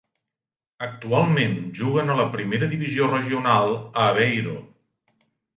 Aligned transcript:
Actualment 0.85 1.53
juguen 1.81 2.09
a 2.13 2.17
la 2.21 2.27
primera 2.37 2.71
divisió 2.73 3.13
regional 3.13 3.73
a 3.83 4.07
Aveiro. 4.09 4.57